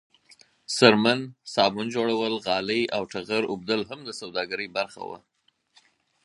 څرمن، 0.75 1.19
صابون 1.53 1.87
جوړول، 1.95 2.33
غالۍ 2.45 2.81
او 2.95 3.01
ټغر 3.11 3.43
اوبدل 3.51 3.81
هم 3.89 3.99
د 4.03 4.09
سوداګرۍ 4.21 4.67
برخه 4.77 5.01
وه. 5.09 5.17